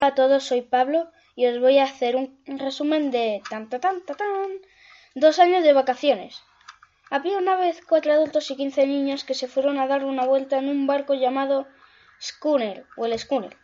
[0.00, 3.80] Hola a todos, soy Pablo y os voy a hacer un resumen de tan tan
[3.80, 4.50] tan tan,
[5.14, 6.42] dos años de vacaciones.
[7.10, 10.58] Había una vez cuatro adultos y quince niños que se fueron a dar una vuelta
[10.58, 11.66] en un barco llamado
[12.20, 13.56] Schooner o el Schooner.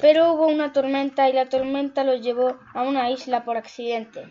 [0.00, 4.26] Pero hubo una tormenta y la tormenta los llevó a una isla por accidente.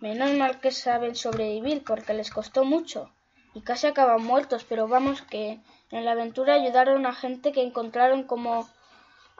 [0.00, 3.12] Menos mal que saben sobrevivir porque les costó mucho
[3.52, 5.60] y casi acaban muertos, pero vamos que
[5.90, 8.68] en la aventura ayudaron a gente que encontraron como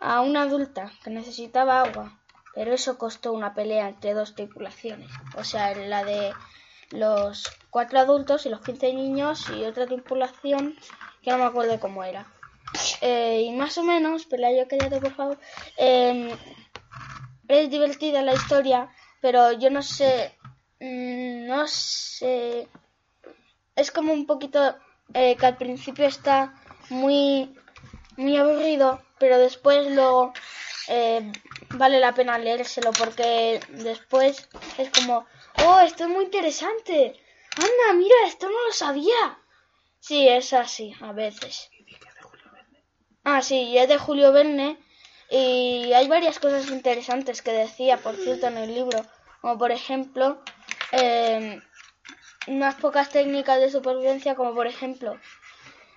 [0.02, 2.20] a una adulta que necesitaba agua,
[2.54, 6.34] pero eso costó una pelea entre dos tripulaciones, o sea, la de
[6.90, 10.76] los cuatro adultos y los quince niños y otra tripulación
[11.22, 12.26] que no me acuerdo cómo era.
[13.00, 15.38] Eh, y más o menos, Pelayo, cállate por favor,
[15.76, 16.34] eh,
[17.48, 18.88] es divertida la historia,
[19.20, 20.36] pero yo no sé,
[20.80, 22.68] mmm, no sé,
[23.76, 24.76] es como un poquito
[25.14, 26.54] eh, que al principio está
[26.90, 27.54] muy,
[28.16, 30.32] muy aburrido, pero después luego
[30.88, 31.32] eh,
[31.70, 35.26] vale la pena leérselo porque después es como,
[35.64, 37.20] oh, esto es muy interesante.
[37.56, 39.38] Anda, mira, esto no lo sabía.
[40.00, 41.70] Sí, es así, a veces.
[43.24, 44.78] Ah, sí, es de Julio Verne
[45.30, 49.04] y hay varias cosas interesantes que decía, por cierto, en el libro,
[49.40, 50.42] como por ejemplo,
[50.90, 51.60] eh,
[52.48, 55.18] unas pocas técnicas de supervivencia, como por ejemplo,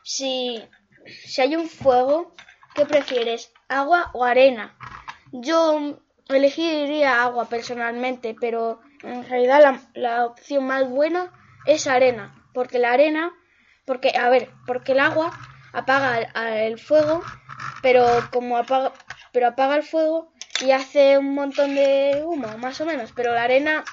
[0.04, 0.64] si,
[1.08, 2.34] si hay un fuego,
[2.74, 4.76] ¿qué prefieres, agua o arena?
[5.32, 11.32] Yo elegiría agua personalmente, pero en realidad la, opción más buena
[11.66, 13.34] es arena, porque la arena,
[13.86, 15.32] porque, a ver, porque el agua
[15.74, 16.20] apaga
[16.66, 17.22] el fuego,
[17.82, 18.94] pero como apaga,
[19.32, 20.32] pero apaga el fuego
[20.62, 23.84] y hace un montón de humo, más o menos, pero la arena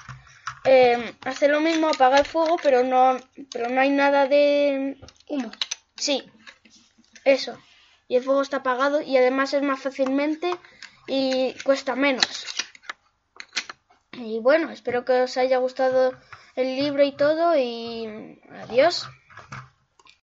[0.65, 3.17] eh, hace lo mismo, apaga el fuego, pero no,
[3.51, 5.51] pero no hay nada de humo.
[5.95, 6.23] Sí,
[7.25, 7.57] eso.
[8.07, 10.51] Y el fuego está apagado y además es más fácilmente
[11.07, 12.45] y cuesta menos.
[14.13, 16.13] Y bueno, espero que os haya gustado
[16.55, 19.07] el libro y todo y adiós.